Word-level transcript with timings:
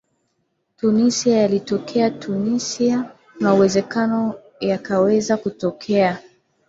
tunisia 0.77 1.37
yaliyotokea 1.37 2.09
tunisia 2.11 3.11
kunawezekano 3.37 4.33
yakaweza 4.59 5.37
kutokea 5.37 6.17
se 6.17 6.23